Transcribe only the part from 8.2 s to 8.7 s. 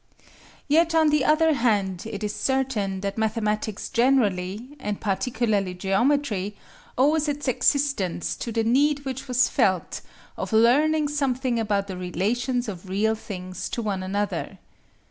to the